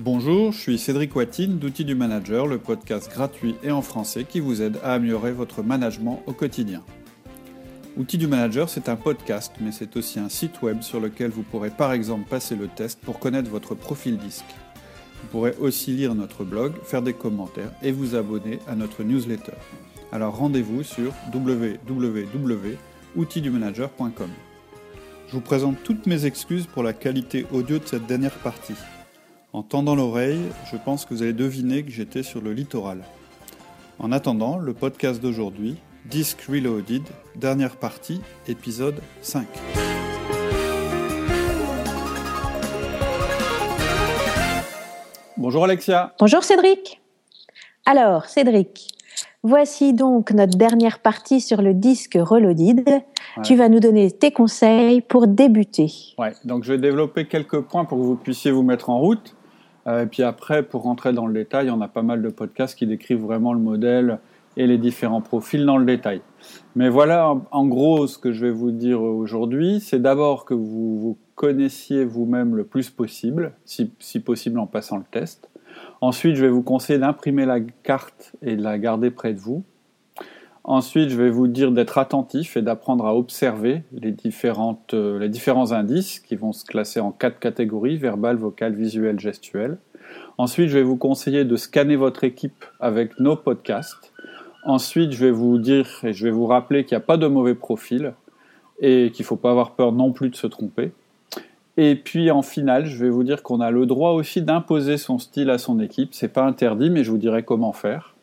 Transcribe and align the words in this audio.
Bonjour, 0.00 0.50
je 0.50 0.58
suis 0.58 0.76
Cédric 0.76 1.14
Watine 1.14 1.58
d'Outils 1.58 1.84
du 1.84 1.94
Manager, 1.94 2.48
le 2.48 2.58
podcast 2.58 3.08
gratuit 3.12 3.54
et 3.62 3.70
en 3.70 3.80
français 3.80 4.24
qui 4.24 4.40
vous 4.40 4.60
aide 4.60 4.80
à 4.82 4.94
améliorer 4.94 5.30
votre 5.30 5.62
management 5.62 6.20
au 6.26 6.32
quotidien. 6.32 6.82
Outils 7.96 8.18
du 8.18 8.26
Manager, 8.26 8.68
c'est 8.68 8.88
un 8.88 8.96
podcast, 8.96 9.52
mais 9.60 9.70
c'est 9.70 9.96
aussi 9.96 10.18
un 10.18 10.28
site 10.28 10.62
web 10.62 10.82
sur 10.82 10.98
lequel 10.98 11.30
vous 11.30 11.44
pourrez 11.44 11.70
par 11.70 11.92
exemple 11.92 12.28
passer 12.28 12.56
le 12.56 12.66
test 12.66 12.98
pour 13.02 13.20
connaître 13.20 13.48
votre 13.48 13.76
profil 13.76 14.18
disque. 14.18 14.52
Vous 15.22 15.28
pourrez 15.28 15.54
aussi 15.60 15.92
lire 15.92 16.16
notre 16.16 16.42
blog, 16.42 16.72
faire 16.82 17.02
des 17.02 17.14
commentaires 17.14 17.70
et 17.80 17.92
vous 17.92 18.16
abonner 18.16 18.58
à 18.66 18.74
notre 18.74 19.04
newsletter. 19.04 19.54
Alors 20.10 20.36
rendez-vous 20.36 20.82
sur 20.82 21.12
www.outildumanager.com. 21.32 24.30
Je 25.28 25.32
vous 25.32 25.40
présente 25.40 25.76
toutes 25.84 26.08
mes 26.08 26.26
excuses 26.26 26.66
pour 26.66 26.82
la 26.82 26.94
qualité 26.94 27.46
audio 27.52 27.78
de 27.78 27.86
cette 27.86 28.06
dernière 28.06 28.34
partie. 28.38 28.74
En 29.54 29.62
tendant 29.62 29.94
l'oreille, 29.94 30.40
je 30.68 30.76
pense 30.76 31.04
que 31.04 31.14
vous 31.14 31.22
avez 31.22 31.32
deviné 31.32 31.84
que 31.84 31.90
j'étais 31.92 32.24
sur 32.24 32.40
le 32.40 32.52
littoral. 32.52 33.04
En 34.00 34.10
attendant, 34.10 34.58
le 34.58 34.74
podcast 34.74 35.22
d'aujourd'hui, 35.22 35.76
Disc 36.06 36.42
Reloaded, 36.48 37.04
dernière 37.36 37.76
partie, 37.76 38.20
épisode 38.48 39.00
5. 39.22 39.46
Bonjour 45.36 45.62
Alexia. 45.62 46.16
Bonjour 46.18 46.42
Cédric. 46.42 47.00
Alors 47.86 48.24
Cédric, 48.24 48.88
voici 49.44 49.92
donc 49.92 50.32
notre 50.32 50.58
dernière 50.58 50.98
partie 50.98 51.40
sur 51.40 51.62
le 51.62 51.74
disque 51.74 52.18
Reloaded. 52.20 53.04
Tu 53.44 53.54
vas 53.54 53.68
nous 53.68 53.78
donner 53.78 54.10
tes 54.10 54.32
conseils 54.32 55.00
pour 55.00 55.28
débuter. 55.28 55.92
Ouais, 56.18 56.32
donc 56.44 56.64
je 56.64 56.72
vais 56.72 56.78
développer 56.78 57.28
quelques 57.28 57.60
points 57.60 57.84
pour 57.84 57.98
que 57.98 58.02
vous 58.02 58.16
puissiez 58.16 58.50
vous 58.50 58.64
mettre 58.64 58.90
en 58.90 58.98
route. 58.98 59.36
Euh, 59.86 60.04
et 60.04 60.06
puis 60.06 60.22
après, 60.22 60.62
pour 60.62 60.82
rentrer 60.82 61.12
dans 61.12 61.26
le 61.26 61.34
détail, 61.34 61.70
on 61.70 61.80
a 61.80 61.88
pas 61.88 62.02
mal 62.02 62.22
de 62.22 62.28
podcasts 62.28 62.78
qui 62.78 62.86
décrivent 62.86 63.22
vraiment 63.22 63.52
le 63.52 63.60
modèle 63.60 64.18
et 64.56 64.66
les 64.66 64.78
différents 64.78 65.20
profils 65.20 65.64
dans 65.66 65.78
le 65.78 65.84
détail. 65.84 66.20
Mais 66.76 66.88
voilà, 66.88 67.34
en 67.50 67.66
gros, 67.66 68.06
ce 68.06 68.18
que 68.18 68.32
je 68.32 68.46
vais 68.46 68.52
vous 68.52 68.70
dire 68.70 69.02
aujourd'hui, 69.02 69.80
c'est 69.80 70.00
d'abord 70.00 70.44
que 70.44 70.54
vous 70.54 70.98
vous 70.98 71.18
connaissiez 71.34 72.04
vous-même 72.04 72.54
le 72.54 72.64
plus 72.64 72.90
possible, 72.90 73.52
si, 73.64 73.92
si, 73.98 74.20
possible 74.20 74.58
en 74.58 74.66
passant 74.66 74.98
le 74.98 75.04
test. 75.10 75.50
Ensuite, 76.00 76.36
je 76.36 76.42
vais 76.42 76.50
vous 76.50 76.62
conseiller 76.62 76.98
d'imprimer 76.98 77.46
la 77.46 77.60
carte 77.60 78.32
et 78.42 78.56
de 78.56 78.62
la 78.62 78.78
garder 78.78 79.10
près 79.10 79.34
de 79.34 79.40
vous. 79.40 79.64
Ensuite, 80.66 81.10
je 81.10 81.16
vais 81.16 81.28
vous 81.28 81.46
dire 81.46 81.72
d'être 81.72 81.98
attentif 81.98 82.56
et 82.56 82.62
d'apprendre 82.62 83.04
à 83.04 83.14
observer 83.14 83.82
les, 83.92 84.12
différentes, 84.12 84.94
euh, 84.94 85.18
les 85.18 85.28
différents 85.28 85.72
indices 85.72 86.20
qui 86.20 86.36
vont 86.36 86.52
se 86.52 86.64
classer 86.64 87.00
en 87.00 87.12
quatre 87.12 87.38
catégories, 87.38 87.98
verbal, 87.98 88.36
vocal, 88.36 88.72
visuel, 88.74 89.20
gestuel. 89.20 89.76
Ensuite, 90.38 90.70
je 90.70 90.78
vais 90.78 90.82
vous 90.82 90.96
conseiller 90.96 91.44
de 91.44 91.56
scanner 91.56 91.96
votre 91.96 92.24
équipe 92.24 92.64
avec 92.80 93.20
nos 93.20 93.36
podcasts. 93.36 94.14
Ensuite, 94.64 95.12
je 95.12 95.26
vais 95.26 95.30
vous 95.30 95.58
dire 95.58 95.86
et 96.02 96.14
je 96.14 96.24
vais 96.24 96.30
vous 96.30 96.46
rappeler 96.46 96.84
qu'il 96.84 96.96
n'y 96.96 97.02
a 97.02 97.06
pas 97.06 97.18
de 97.18 97.26
mauvais 97.26 97.54
profil 97.54 98.14
et 98.80 99.10
qu'il 99.12 99.22
ne 99.22 99.26
faut 99.26 99.36
pas 99.36 99.50
avoir 99.50 99.72
peur 99.72 99.92
non 99.92 100.12
plus 100.12 100.30
de 100.30 100.36
se 100.36 100.46
tromper. 100.46 100.92
Et 101.76 101.94
puis 101.94 102.30
en 102.30 102.40
finale, 102.40 102.86
je 102.86 103.04
vais 103.04 103.10
vous 103.10 103.24
dire 103.24 103.42
qu'on 103.42 103.60
a 103.60 103.70
le 103.70 103.84
droit 103.84 104.12
aussi 104.12 104.40
d'imposer 104.40 104.96
son 104.96 105.18
style 105.18 105.50
à 105.50 105.58
son 105.58 105.78
équipe. 105.78 106.14
C'est 106.14 106.28
pas 106.28 106.44
interdit, 106.44 106.88
mais 106.88 107.04
je 107.04 107.10
vous 107.10 107.18
dirai 107.18 107.42
comment 107.42 107.74
faire. 107.74 108.13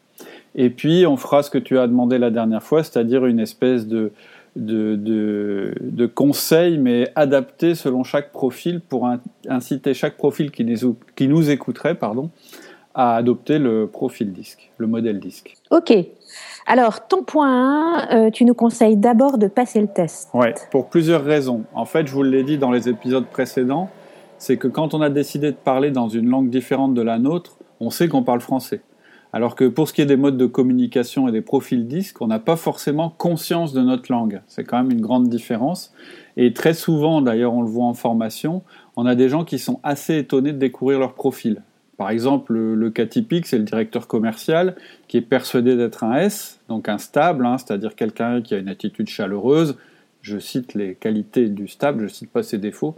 Et 0.56 0.70
puis, 0.70 1.06
on 1.08 1.18
fera 1.18 1.44
ce 1.44 1.50
que 1.50 1.58
tu 1.58 1.78
as 1.80 1.88
demandé 1.88 2.18
la 2.18 2.30
dernière 2.30 2.64
fois, 2.64 2.84
c'est-à-dire 2.84 3.26
une 3.26 3.40
espèce 3.40 3.88
de, 3.88 4.12
de, 4.56 4.96
de, 4.96 5.74
de, 5.80 6.06
conseil, 6.06 6.78
mais 6.78 7.12
adapté 7.16 7.76
selon 7.76 8.04
chaque 8.04 8.32
profil 8.32 8.82
pour 8.82 9.10
inciter 9.48 9.94
chaque 9.94 10.18
profil 10.18 10.52
qui 10.52 10.66
nous, 10.66 10.98
qui 11.16 11.28
nous 11.28 11.50
écouterait 11.50 11.96
pardon, 11.96 12.30
à 12.94 13.16
adopter 13.16 13.60
le 13.60 13.88
profil 13.88 14.34
disque, 14.34 14.72
le 14.78 14.88
modèle 14.88 15.20
disque. 15.20 15.56
Ok. 15.70 15.94
Alors, 16.68 17.08
ton 17.08 17.24
point 17.24 18.10
1, 18.10 18.28
euh, 18.28 18.30
tu 18.30 18.46
nous 18.46 18.54
conseilles 18.54 18.98
d'abord 18.98 19.38
de 19.38 19.48
passer 19.48 19.80
le 19.82 19.88
test. 19.88 20.30
Oui, 20.34 20.48
pour 20.70 20.90
plusieurs 20.90 21.24
raisons. 21.24 21.64
En 21.74 21.86
fait, 21.86 22.08
je 22.08 22.14
vous 22.14 22.24
l'ai 22.24 22.44
dit 22.44 22.58
dans 22.58 22.72
les 22.72 22.90
épisodes 22.90 23.26
précédents, 23.26 23.90
c'est 24.38 24.58
que 24.58 24.68
quand 24.68 24.94
on 24.94 25.02
a 25.02 25.10
décidé 25.10 25.52
de 25.52 25.58
parler 25.58 25.92
dans 25.92 26.10
une 26.10 26.30
langue 26.30 26.50
différente 26.50 26.94
de 26.94 27.02
la 27.02 27.20
nôtre, 27.20 27.58
on 27.80 27.90
sait 27.90 28.08
qu'on 28.08 28.24
parle 28.24 28.42
français. 28.42 28.82
Alors 29.34 29.56
que 29.56 29.66
pour 29.66 29.88
ce 29.88 29.94
qui 29.94 30.02
est 30.02 30.06
des 30.06 30.18
modes 30.18 30.38
de 30.38 30.46
communication 30.46 31.28
et 31.28 31.32
des 31.32 31.42
profils 31.42 31.88
disques, 31.88 32.22
on 32.22 32.28
n'a 32.28 32.40
pas 32.40 32.58
forcément 32.58 33.10
conscience 33.10 33.72
de 33.74 33.82
notre 33.82 34.12
langue. 34.12 34.42
C'est 34.48 34.66
quand 34.66 34.78
même 34.82 34.92
une 34.92 35.02
grande 35.02 35.30
différence. 35.30 35.94
Et 36.36 36.54
très 36.54 36.74
souvent, 36.74 37.22
d'ailleurs, 37.22 37.54
on 37.54 37.62
le 37.62 37.70
voit 37.70 37.86
en 37.86 37.94
formation, 37.94 38.62
on 38.98 39.06
a 39.06 39.16
des 39.16 39.30
gens 39.30 39.46
qui 39.46 39.58
sont 39.58 39.80
assez 39.84 40.18
étonnés 40.18 40.52
de 40.52 40.58
découvrir 40.58 41.00
leur 41.00 41.14
profil. 41.14 41.62
Par 41.98 42.10
exemple, 42.10 42.54
le, 42.54 42.90
cas 42.90 43.06
typique, 43.06 43.46
c'est 43.46 43.60
le 43.60 43.64
directeur 43.64 44.08
commercial 44.08 44.76
qui 45.08 45.18
est 45.18 45.22
persuadé 45.22 45.76
d'être 45.76 46.04
un 46.04 46.16
S, 46.16 46.60
donc 46.68 46.90
un 46.90 46.98
stable, 46.98 47.46
hein, 47.46 47.58
c'est-à-dire 47.58 47.96
quelqu'un 47.96 48.42
qui 48.42 48.56
a 48.56 48.58
une 48.58 48.70
attitude 48.70 49.08
chaleureuse, 49.08 49.78
je 50.22 50.38
cite 50.38 50.74
les 50.74 50.96
qualités 50.96 51.50
du 51.50 51.68
stable, 51.68 52.08
je 52.08 52.14
cite 52.14 52.32
pas 52.32 52.44
ses 52.44 52.58
défauts, 52.58 52.96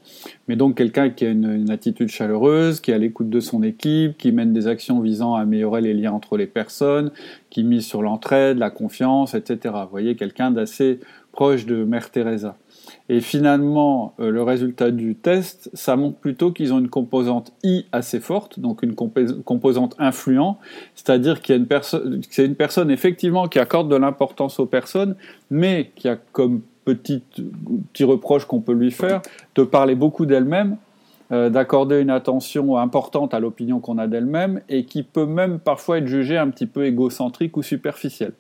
mais 0.48 0.56
donc 0.56 0.76
quelqu'un 0.76 1.10
qui 1.10 1.26
a 1.26 1.30
une, 1.30 1.70
attitude 1.70 2.10
chaleureuse, 2.10 2.80
qui 2.82 2.92
est 2.92 2.94
à 2.94 2.98
l'écoute 2.98 3.30
de 3.30 3.40
son 3.40 3.64
équipe, 3.64 4.18
qui 4.18 4.32
mène 4.32 4.54
des 4.54 4.68
actions 4.68 5.00
visant 5.00 5.36
à 5.36 5.42
améliorer 5.42 5.82
les 5.82 5.94
liens 5.94 6.12
entre 6.12 6.38
les 6.38 6.48
personnes, 6.48 7.12
qui 7.50 7.64
mise 7.64 7.86
sur 7.86 8.02
l'entraide, 8.02 8.58
la 8.58 8.70
confiance, 8.70 9.34
etc. 9.34 9.76
Vous 9.84 9.90
voyez, 9.90 10.16
quelqu'un 10.16 10.52
d'assez 10.52 11.00
proche 11.32 11.66
de 11.66 11.84
Mère 11.84 12.12
Teresa. 12.12 12.58
Et 13.10 13.22
finalement, 13.22 14.14
euh, 14.20 14.30
le 14.30 14.44
résultat 14.44 14.92
du 14.92 15.16
test, 15.16 15.70
ça 15.74 15.96
montre 15.96 16.18
plutôt 16.18 16.52
qu'ils 16.52 16.74
ont 16.74 16.80
une 16.80 16.90
composante 16.90 17.52
I 17.64 17.86
assez 17.92 18.20
forte, 18.20 18.60
donc 18.60 18.84
une 18.84 18.94
composante 18.96 19.96
influent, 20.00 20.60
c'est-à-dire 20.96 21.42
qu'il 21.42 21.56
y 21.56 21.58
a 21.58 21.60
une 21.60 21.68
personne, 21.68 22.22
c'est 22.30 22.46
une 22.46 22.56
personne 22.56 22.92
effectivement 22.92 23.48
qui 23.48 23.60
accorde 23.60 23.90
de 23.90 23.96
l'importance 23.96 24.60
aux 24.60 24.66
personnes, 24.66 25.16
mais 25.50 25.92
qui 25.96 26.08
a 26.08 26.16
comme 26.16 26.62
petit, 26.86 27.24
petit 27.92 28.04
reproche 28.04 28.46
qu'on 28.46 28.62
peut 28.62 28.74
lui 28.74 28.92
faire, 28.92 29.22
de 29.56 29.64
parler 29.64 29.96
beaucoup 29.96 30.26
d'elle-même, 30.26 30.78
euh, 31.32 31.50
d'accorder 31.50 32.00
une 32.00 32.10
attention 32.10 32.78
importante 32.78 33.34
à 33.34 33.40
l'opinion 33.40 33.80
qu'on 33.80 33.98
a 33.98 34.08
d'elle-même, 34.08 34.62
et 34.70 34.86
qui 34.86 35.04
peut 35.04 35.26
même 35.26 35.60
parfois 35.60 35.98
être 36.00 36.08
jugée 36.08 36.38
un 36.38 36.50
petit 36.50 36.68
peu 36.68 36.86
égocentrique 36.86 37.58
ou 37.58 37.64
superficielle. 37.64 38.34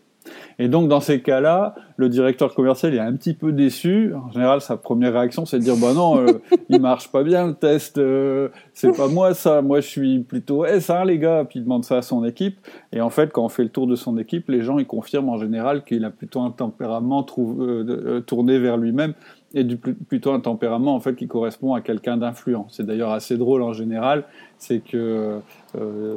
Et 0.59 0.67
donc, 0.67 0.87
dans 0.87 0.99
ces 0.99 1.21
cas-là, 1.21 1.75
le 1.97 2.09
directeur 2.09 2.53
commercial 2.53 2.93
est 2.93 2.99
un 2.99 3.13
petit 3.13 3.33
peu 3.33 3.51
déçu. 3.51 4.13
En 4.13 4.31
général, 4.31 4.61
sa 4.61 4.77
première 4.77 5.13
réaction, 5.13 5.45
c'est 5.45 5.59
de 5.59 5.63
dire, 5.63 5.75
bah 5.77 5.93
non, 5.93 6.19
euh, 6.19 6.41
il 6.69 6.81
marche 6.81 7.11
pas 7.11 7.23
bien 7.23 7.47
le 7.47 7.53
test, 7.53 7.97
euh, 7.97 8.49
c'est 8.73 8.95
pas 8.95 9.07
moi 9.07 9.33
ça, 9.33 9.61
moi 9.61 9.79
je 9.79 9.87
suis 9.87 10.19
plutôt 10.19 10.65
S, 10.65 10.89
hein, 10.89 11.05
les 11.05 11.19
gars. 11.19 11.45
Puis 11.47 11.59
il 11.59 11.63
demande 11.63 11.83
ça 11.83 11.97
à 11.97 12.01
son 12.01 12.23
équipe. 12.25 12.57
Et 12.91 13.01
en 13.01 13.09
fait, 13.09 13.31
quand 13.31 13.43
on 13.43 13.49
fait 13.49 13.63
le 13.63 13.69
tour 13.69 13.87
de 13.87 13.95
son 13.95 14.17
équipe, 14.17 14.49
les 14.49 14.61
gens, 14.61 14.79
ils 14.79 14.87
confirment 14.87 15.29
en 15.29 15.37
général 15.37 15.83
qu'il 15.83 16.05
a 16.05 16.09
plutôt 16.09 16.41
un 16.41 16.51
tempérament 16.51 17.25
euh, 17.37 18.21
tourné 18.21 18.59
vers 18.59 18.77
lui-même 18.77 19.13
et 19.55 19.63
du, 19.63 19.77
plutôt 19.77 20.31
un 20.31 20.39
tempérament 20.39 20.95
en 20.95 20.99
fait 20.99 21.15
qui 21.15 21.27
correspond 21.27 21.75
à 21.75 21.81
quelqu'un 21.81 22.17
d'influent. 22.17 22.65
C'est 22.69 22.85
d'ailleurs 22.85 23.11
assez 23.11 23.37
drôle 23.37 23.61
en 23.61 23.73
général, 23.73 24.23
c'est 24.57 24.79
que 24.79 25.39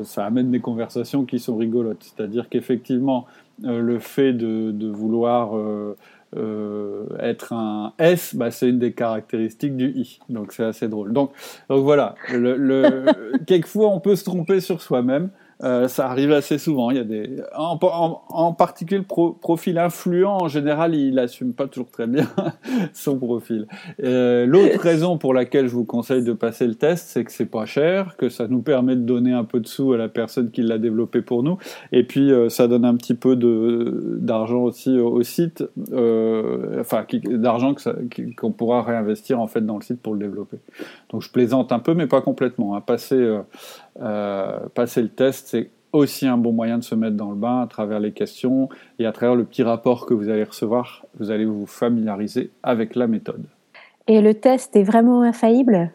ça 0.04 0.24
amène 0.24 0.50
des 0.50 0.60
conversations 0.60 1.26
qui 1.26 1.38
sont 1.38 1.56
rigolotes. 1.56 1.98
C'est-à-dire 2.00 2.48
qu'effectivement, 2.48 3.26
euh, 3.26 3.45
le 3.62 3.98
fait 3.98 4.32
de, 4.32 4.88
vouloir 4.88 5.56
euh, 5.56 5.96
euh, 6.36 7.06
être 7.20 7.52
un 7.52 7.92
S, 7.98 8.34
bah, 8.34 8.50
c'est 8.50 8.68
une 8.68 8.78
des 8.78 8.92
caractéristiques 8.92 9.76
du 9.76 9.90
I. 9.90 10.18
Donc 10.28 10.52
c'est 10.52 10.64
assez 10.64 10.88
drôle. 10.88 11.12
Donc, 11.12 11.32
donc 11.68 11.84
voilà, 11.84 12.14
quelquefois 13.46 13.88
on 13.88 14.00
peut 14.00 14.16
se 14.16 14.24
tromper 14.24 14.60
sur 14.60 14.82
soi-même. 14.82 15.30
Euh, 15.62 15.88
ça 15.88 16.08
arrive 16.10 16.32
assez 16.32 16.58
souvent. 16.58 16.90
Il 16.90 16.96
y 16.98 17.00
a 17.00 17.04
des, 17.04 17.40
en, 17.56 17.78
en, 18.28 18.52
particulier 18.52 18.98
le 18.98 19.32
profil 19.40 19.78
influent, 19.78 20.42
en 20.42 20.48
général, 20.48 20.94
il 20.94 21.18
assume 21.18 21.54
pas 21.54 21.66
toujours 21.66 21.90
très 21.90 22.06
bien 22.06 22.26
son 22.92 23.18
profil. 23.18 23.66
Euh, 24.02 24.44
L'autre 24.44 24.78
raison 24.80 25.16
pour 25.16 25.32
laquelle 25.32 25.68
je 25.68 25.74
vous 25.74 25.84
conseille 25.84 26.22
de 26.22 26.34
passer 26.34 26.66
le 26.66 26.74
test, 26.74 27.06
c'est 27.08 27.24
que 27.24 27.32
c'est 27.32 27.46
pas 27.46 27.64
cher, 27.64 28.16
que 28.16 28.28
ça 28.28 28.48
nous 28.48 28.60
permet 28.60 28.96
de 28.96 29.00
donner 29.00 29.32
un 29.32 29.44
peu 29.44 29.60
de 29.60 29.66
sous 29.66 29.92
à 29.92 29.96
la 29.96 30.08
personne 30.08 30.50
qui 30.50 30.62
l'a 30.62 30.78
développé 30.78 31.22
pour 31.22 31.42
nous, 31.42 31.56
et 31.92 32.04
puis 32.04 32.30
euh, 32.30 32.48
ça 32.50 32.68
donne 32.68 32.84
un 32.84 32.96
petit 32.96 33.14
peu 33.14 33.36
de 33.36 34.18
d'argent 34.20 34.62
aussi 34.62 34.98
au, 34.98 35.22
site, 35.22 35.64
euh, 35.92 36.80
enfin 36.80 37.06
d'argent 37.24 37.74
qu'on 38.36 38.52
pourra 38.52 38.82
réinvestir 38.82 39.40
en 39.40 39.46
fait 39.46 39.64
dans 39.64 39.76
le 39.76 39.82
site 39.82 40.00
pour 40.02 40.14
le 40.14 40.20
développer. 40.20 40.58
Donc 41.10 41.22
je 41.22 41.30
plaisante 41.30 41.72
un 41.72 41.78
peu, 41.78 41.94
mais 41.94 42.06
pas 42.06 42.20
complètement. 42.20 42.76
Hein. 42.76 42.80
Passer 42.80 43.16
euh, 44.00 44.58
passer 44.74 45.02
le 45.02 45.08
test, 45.08 45.48
c'est 45.48 45.70
aussi 45.92 46.26
un 46.26 46.36
bon 46.36 46.52
moyen 46.52 46.78
de 46.78 46.84
se 46.84 46.94
mettre 46.94 47.16
dans 47.16 47.30
le 47.30 47.36
bain 47.36 47.62
à 47.62 47.66
travers 47.66 48.00
les 48.00 48.12
questions 48.12 48.68
et 48.98 49.06
à 49.06 49.12
travers 49.12 49.34
le 49.34 49.44
petit 49.44 49.62
rapport 49.62 50.06
que 50.06 50.14
vous 50.14 50.28
allez 50.28 50.44
recevoir, 50.44 51.06
vous 51.18 51.30
allez 51.30 51.44
vous 51.44 51.66
familiariser 51.66 52.50
avec 52.62 52.96
la 52.96 53.06
méthode. 53.06 53.44
Et 54.06 54.20
le 54.20 54.34
test 54.34 54.76
est 54.76 54.84
vraiment 54.84 55.22
infaillible? 55.22 55.90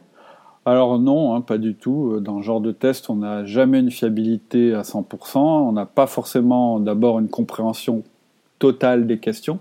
Alors 0.65 0.99
non, 0.99 1.33
hein, 1.33 1.41
pas 1.41 1.57
du 1.57 1.75
tout. 1.75 2.19
Dans 2.19 2.39
ce 2.39 2.45
genre 2.45 2.61
de 2.61 2.71
test, 2.71 3.09
on 3.09 3.15
n'a 3.15 3.45
jamais 3.45 3.79
une 3.79 3.89
fiabilité 3.89 4.73
à 4.73 4.81
100%. 4.81 5.39
On 5.39 5.71
n'a 5.71 5.85
pas 5.85 6.07
forcément 6.07 6.79
d'abord 6.79 7.19
une 7.19 7.29
compréhension 7.29 8.03
totale 8.59 9.07
des 9.07 9.17
questions. 9.17 9.59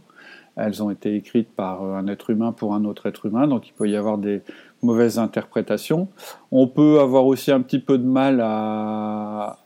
Elles 0.60 0.82
ont 0.82 0.90
été 0.90 1.14
écrites 1.14 1.48
par 1.48 1.82
un 1.82 2.06
être 2.06 2.30
humain 2.30 2.52
pour 2.52 2.74
un 2.74 2.84
autre 2.84 3.06
être 3.06 3.26
humain, 3.26 3.46
donc 3.46 3.68
il 3.68 3.72
peut 3.72 3.88
y 3.88 3.96
avoir 3.96 4.18
des 4.18 4.42
mauvaise 4.82 5.18
interprétation. 5.18 6.08
On 6.50 6.66
peut 6.66 7.00
avoir 7.00 7.26
aussi 7.26 7.52
un 7.52 7.60
petit 7.60 7.78
peu 7.78 7.98
de 7.98 8.06
mal 8.06 8.40
à, 8.42 9.58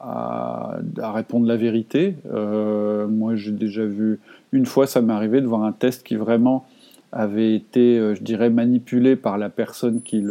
répondre 0.98 1.46
la 1.46 1.56
vérité. 1.56 2.16
Euh, 2.32 3.06
moi, 3.06 3.36
j'ai 3.36 3.52
déjà 3.52 3.84
vu 3.84 4.20
une 4.52 4.66
fois, 4.66 4.86
ça 4.86 5.00
m'est 5.00 5.12
arrivé 5.12 5.40
de 5.40 5.46
voir 5.46 5.62
un 5.62 5.72
test 5.72 6.04
qui 6.04 6.16
vraiment 6.16 6.66
avait 7.12 7.54
été, 7.54 7.98
euh, 7.98 8.14
je 8.14 8.22
dirais, 8.22 8.50
manipulé 8.50 9.14
par 9.14 9.38
la 9.38 9.48
personne 9.48 10.02
qui 10.02 10.22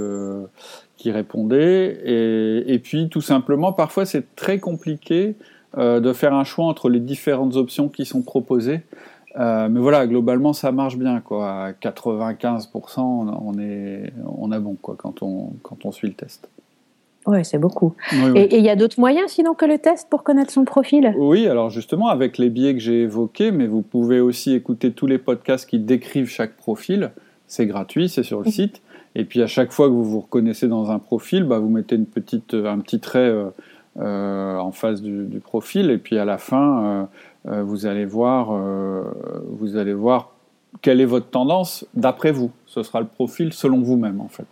répondait. 1.06 2.64
Et, 2.68 2.80
puis, 2.80 3.08
tout 3.10 3.22
simplement, 3.22 3.72
parfois, 3.72 4.06
c'est 4.06 4.36
très 4.36 4.60
compliqué 4.60 5.36
euh, 5.78 6.00
de 6.02 6.12
faire 6.14 6.34
un 6.34 6.44
choix 6.44 6.66
entre 6.66 6.90
les 6.90 7.00
différentes 7.00 7.56
options 7.56 7.88
qui 7.88 8.06
sont 8.06 8.22
proposées. 8.22 8.82
Euh, 9.40 9.68
mais 9.70 9.80
voilà, 9.80 10.06
globalement, 10.08 10.54
ça 10.54 10.72
marche 10.72 10.98
bien. 10.98 11.22
Quoi. 11.22 11.50
À 11.50 11.72
95%, 11.72 13.00
on, 13.00 13.60
est, 13.60 14.14
on 14.26 14.52
a 14.52 14.60
bon 14.60 14.76
quoi, 14.76 14.96
quand, 14.98 15.24
on, 15.24 15.54
quand 15.64 15.86
on 15.86 15.92
suit 15.92 16.08
le 16.08 16.14
test. 16.14 16.50
Ouais, 17.26 17.44
c'est 17.44 17.58
beaucoup. 17.58 17.96
Et 18.36 18.58
il 18.58 18.66
y 18.66 18.70
a 18.70 18.76
d'autres 18.76 19.00
moyens 19.00 19.32
sinon 19.32 19.54
que 19.54 19.66
le 19.66 19.78
test 19.78 20.10
pour 20.10 20.24
connaître 20.24 20.52
son 20.52 20.66
profil? 20.66 21.14
Oui, 21.18 21.48
alors 21.48 21.70
justement, 21.70 22.10
avec 22.10 22.38
les 22.38 22.50
biais 22.50 22.74
que 22.74 22.82
j'ai 22.82 23.04
évoqués, 23.04 23.52
mais 23.52 23.66
vous 23.66 23.82
pouvez 23.82 24.20
aussi 24.20 24.54
écouter 24.54 24.92
tous 24.92 25.08
les 25.08 25.18
podcasts 25.18 25.70
qui 25.70 25.80
décrivent 25.80 26.28
chaque 26.28 26.58
profil. 26.58 27.12
C'est 27.48 27.66
gratuit, 27.66 28.10
c'est 28.10 28.24
sur 28.24 28.42
le 28.42 28.52
site. 28.52 28.82
Et 29.16 29.24
puis 29.24 29.42
à 29.42 29.48
chaque 29.48 29.72
fois 29.72 29.88
que 29.88 29.94
vous 29.94 30.04
vous 30.04 30.20
reconnaissez 30.20 30.68
dans 30.68 30.92
un 30.92 31.00
profil, 31.00 31.44
bah, 31.44 31.60
vous 31.60 31.70
mettez 31.70 31.96
une 31.96 32.08
petite, 32.08 32.56
un 32.56 32.80
petit 32.80 33.00
trait 33.00 33.20
euh, 33.20 33.46
euh, 34.00 34.58
en 34.58 34.72
face 34.72 35.02
du, 35.02 35.26
du, 35.26 35.40
profil. 35.40 35.92
Et 35.92 36.00
puis 36.00 36.18
à 36.18 36.26
la 36.26 36.38
fin, 36.38 37.08
vous 37.46 37.86
allez 37.86 38.06
voir, 38.06 38.52
euh, 38.52 39.04
vous 39.50 39.76
allez 39.76 39.94
voir 39.94 40.32
quelle 40.82 41.02
est 41.02 41.06
votre 41.06 41.30
tendance 41.30 41.86
d'après 41.94 42.32
vous. 42.32 42.52
Ce 42.66 42.84
sera 42.84 43.02
le 43.02 43.08
profil 43.08 43.54
selon 43.54 43.82
vous-même 43.82 44.22
en 44.22 44.28
fait. 44.28 44.48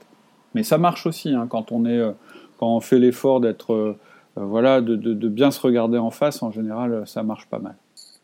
Mais 0.54 0.64
ça 0.64 0.78
marche 0.78 1.06
aussi 1.06 1.30
hein, 1.34 1.48
quand 1.50 1.72
on 1.72 1.86
est, 1.86 1.98
euh, 1.98 2.12
quand 2.60 2.76
on 2.76 2.80
fait 2.80 3.00
l'effort 3.00 3.40
d'être, 3.40 3.96
voilà, 4.36 4.82
de, 4.82 4.96
de, 4.96 5.30
bien 5.30 5.52
se 5.52 5.60
regarder 5.62 5.98
en 5.98 6.12
face. 6.12 6.44
En 6.44 6.52
général, 6.52 7.04
ça 7.06 7.24
marche 7.24 7.48
pas 7.48 7.60
mal. 7.60 7.76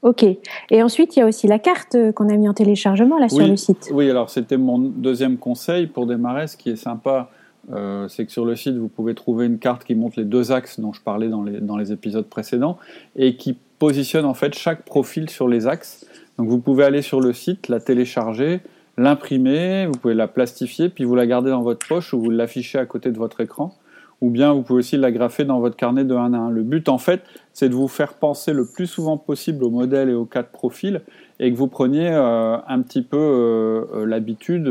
Ok. 0.03 0.23
Et 0.69 0.83
ensuite, 0.83 1.15
il 1.15 1.19
y 1.19 1.21
a 1.23 1.25
aussi 1.25 1.47
la 1.47 1.57
carte 1.57 1.97
qu'on 2.13 2.29
a 2.29 2.37
mis 2.37 2.47
en 2.47 2.53
téléchargement 2.53 3.17
là 3.17 3.29
sur 3.29 3.47
le 3.47 3.57
site. 3.57 3.89
Oui, 3.91 4.09
alors 4.09 4.29
c'était 4.29 4.57
mon 4.57 4.77
deuxième 4.77 5.37
conseil 5.37 5.87
pour 5.87 6.05
démarrer. 6.05 6.47
Ce 6.47 6.55
qui 6.55 6.69
est 6.69 6.75
sympa, 6.75 7.29
euh, 7.71 8.07
c'est 8.07 8.25
que 8.25 8.31
sur 8.31 8.45
le 8.45 8.55
site, 8.55 8.75
vous 8.75 8.87
pouvez 8.87 9.13
trouver 9.13 9.45
une 9.45 9.59
carte 9.59 9.83
qui 9.83 9.95
montre 9.95 10.17
les 10.19 10.25
deux 10.25 10.51
axes 10.51 10.79
dont 10.79 10.93
je 10.93 11.01
parlais 11.01 11.27
dans 11.27 11.43
les, 11.43 11.59
dans 11.59 11.77
les 11.77 11.91
épisodes 11.91 12.25
précédents 12.25 12.77
et 13.15 13.35
qui 13.35 13.57
positionne 13.79 14.25
en 14.25 14.33
fait 14.33 14.53
chaque 14.53 14.83
profil 14.83 15.29
sur 15.29 15.47
les 15.47 15.67
axes. 15.67 16.05
Donc 16.37 16.47
vous 16.49 16.59
pouvez 16.59 16.83
aller 16.83 17.01
sur 17.01 17.19
le 17.19 17.33
site, 17.33 17.67
la 17.67 17.79
télécharger, 17.79 18.61
l'imprimer, 18.97 19.87
vous 19.87 19.97
pouvez 19.97 20.13
la 20.13 20.27
plastifier, 20.27 20.89
puis 20.89 21.03
vous 21.03 21.15
la 21.15 21.27
gardez 21.27 21.49
dans 21.49 21.61
votre 21.61 21.87
poche 21.87 22.13
ou 22.13 22.21
vous 22.21 22.29
l'affichez 22.29 22.77
à 22.77 22.85
côté 22.85 23.11
de 23.11 23.17
votre 23.17 23.41
écran. 23.41 23.75
Ou 24.19 24.31
bien 24.31 24.51
vous 24.51 24.63
pouvez 24.63 24.79
aussi 24.79 24.97
l'agrafer 24.97 25.45
dans 25.45 25.59
votre 25.59 25.75
carnet 25.75 26.03
de 26.03 26.15
1 26.15 26.33
à 26.33 26.37
1. 26.37 26.49
Le 26.49 26.63
but 26.63 26.89
en 26.89 26.97
fait, 26.97 27.21
c'est 27.53 27.69
de 27.69 27.75
vous 27.75 27.87
faire 27.87 28.15
penser 28.15 28.51
le 28.51 28.65
plus 28.65 28.87
souvent 28.87 29.15
possible 29.17 29.63
au 29.63 29.69
modèle 29.69 30.09
et 30.09 30.15
aux 30.15 30.25
quatre 30.25 30.49
profils 30.49 31.01
et 31.39 31.51
que 31.51 31.57
vous 31.57 31.67
preniez 31.67 32.09
euh, 32.09 32.57
un 32.67 32.81
petit 32.81 33.03
peu 33.03 33.17
euh, 33.17 33.85
euh, 33.93 34.05
l'habitude 34.07 34.67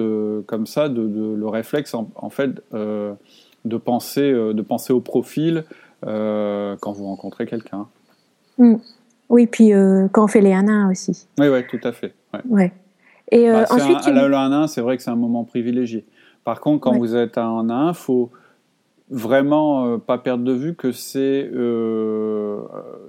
comme 0.47 0.67
ça, 0.67 0.89
de, 0.89 1.01
le 1.37 1.49
réflexe 1.49 1.95
en, 1.95 2.31
fait 2.31 2.61
de 2.73 3.77
penser, 3.77 4.33
de 4.33 4.63
penser 4.63 4.93
au 4.93 5.01
profil 5.01 5.65
quand 6.03 6.93
vous 6.93 7.07
rencontrez 7.07 7.47
quelqu'un. 7.47 7.87
Mm. 8.59 8.77
Oui, 9.29 9.47
puis 9.47 9.73
euh, 9.73 10.09
quand 10.13 10.25
on 10.25 10.29
fait 10.29 10.41
les 10.41 10.53
1 10.53 10.69
1 10.69 10.91
aussi. 10.91 11.27
Oui, 11.39 11.49
oui, 11.49 11.67
tout 11.69 11.81
à 11.83 11.93
fait. 11.93 12.15
Ouais. 12.49 12.73
Et 13.33 13.51
euh, 13.51 13.65
bah, 13.69 13.75
ensuite, 13.75 14.07
le 14.07 14.35
1 14.35 14.53
1, 14.53 14.67
c'est 14.69 14.81
vrai 14.81 14.97
que 14.97 15.03
c'est 15.03 15.11
un 15.11 15.17
moment 15.17 15.45
privilégié. 15.45 16.07
Par 16.45 16.61
contre, 16.61 16.81
quand 16.81 16.97
vous 16.97 17.17
êtes 17.17 17.39
en 17.39 17.69
1 17.69 17.89
1, 17.89 17.93
faut 17.93 18.31
vraiment 19.11 19.87
euh, 19.87 19.99
pas 19.99 20.19
perdre 20.19 20.45
de 20.45 20.53
vue 20.53 20.75
que 20.75 20.93
c'est 20.93 21.51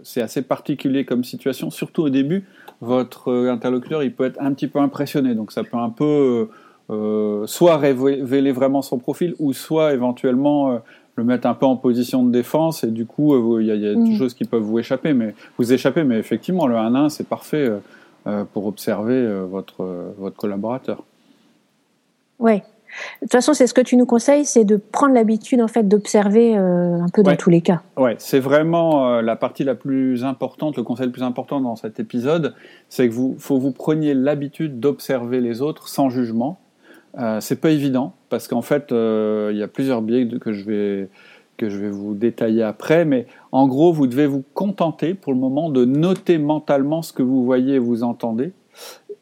c'est 0.04 0.22
assez 0.22 0.42
particulier 0.42 1.06
comme 1.06 1.24
situation. 1.24 1.70
Surtout 1.70 2.04
au 2.04 2.10
début, 2.10 2.46
votre 2.82 3.32
interlocuteur, 3.34 4.04
il 4.04 4.14
peut 4.14 4.26
être 4.26 4.42
un 4.42 4.54
petit 4.54 4.68
peu 4.68 4.80
impressionné, 4.80 5.36
donc 5.36 5.52
ça 5.52 5.64
peut 5.64 5.78
un 5.78 5.90
peu 5.90 6.50
soit 7.46 7.78
révéler 7.78 8.52
vraiment 8.52 8.82
son 8.82 8.98
profil, 8.98 9.36
ou 9.38 9.54
soit 9.54 9.94
éventuellement 9.94 10.82
le 11.18 11.24
mettre 11.24 11.48
un 11.48 11.56
peu 11.56 11.66
en 11.66 11.76
position 11.76 12.24
de 12.24 12.32
défense 12.32 12.84
et 12.84 12.92
du 12.92 13.06
coup 13.06 13.34
euh, 13.34 13.62
il 13.62 13.68
y 13.68 13.72
a, 13.72 13.76
des 13.76 13.96
mm. 13.96 14.18
choses 14.18 14.34
qui 14.34 14.46
peuvent 14.46 14.62
vous 14.62 14.80
échapper 14.80 15.14
mais 15.14 15.34
vous 15.58 15.74
échapper 15.74 16.04
mais 16.04 16.18
effectivement 16.18 16.68
le 16.68 16.76
1-1 16.76 17.10
c'est 17.10 17.28
parfait 17.28 17.68
euh, 17.68 17.80
euh, 18.28 18.44
pour 18.54 18.68
observer 18.68 19.28
votre 19.50 20.14
votre 20.18 20.36
collaborateur. 20.36 21.04
Ouais. 22.40 22.64
De 23.22 23.26
toute 23.26 23.34
façon, 23.34 23.54
c'est 23.54 23.68
ce 23.68 23.74
que 23.74 23.82
tu 23.82 23.98
nous 23.98 24.06
conseilles, 24.06 24.46
c'est 24.46 24.64
de 24.64 24.78
prendre 24.78 25.14
l'habitude 25.14 25.62
en 25.62 25.68
fait 25.68 25.84
d'observer 25.84 26.56
un 26.56 27.08
peu 27.14 27.22
dans 27.22 27.36
tous 27.36 27.50
les 27.50 27.62
cas. 27.62 27.82
Ouais, 27.98 28.16
c'est 28.18 28.40
vraiment 28.40 29.22
la 29.22 29.36
partie 29.36 29.66
la 29.66 29.76
plus 29.76 30.24
importante, 30.24 30.78
le 30.78 30.84
conseil 30.84 31.08
le 31.08 31.12
plus 31.12 31.24
important 31.24 31.60
dans 31.60 31.76
cet 31.76 32.00
épisode, 32.00 32.56
c'est 32.90 33.08
que 33.10 33.14
vous 33.14 33.36
faut 33.40 33.60
vous 33.60 33.72
preniez 33.72 34.14
l'habitude 34.14 34.80
d'observer 34.80 35.42
les 35.42 35.62
autres 35.62 35.90
sans 35.90 36.10
jugement 36.10 36.60
euh, 37.18 37.40
c'est 37.42 37.60
pas 37.60 37.72
évident 37.72 38.14
parce 38.30 38.48
qu'en 38.48 38.62
fait, 38.62 38.92
euh, 38.92 39.50
il 39.52 39.58
y 39.58 39.64
a 39.64 39.68
plusieurs 39.68 40.02
biais 40.02 40.28
que 40.40 40.54
je 40.54 40.64
vais 40.66 41.10
que 41.58 41.70
je 41.70 41.78
vais 41.80 41.90
vous 41.90 42.14
détailler 42.14 42.62
après, 42.62 43.04
mais 43.04 43.26
en 43.52 43.68
gros, 43.68 43.92
vous 43.92 44.06
devez 44.06 44.28
vous 44.28 44.44
contenter 44.54 45.16
pour 45.16 45.34
le 45.34 45.40
moment 45.40 45.72
de 45.72 45.86
noter 45.86 46.38
mentalement 46.38 47.02
ce 47.02 47.12
que 47.12 47.24
vous 47.24 47.44
voyez 47.44 47.76
et 47.76 47.80
vous 47.80 48.04
entendez, 48.04 48.52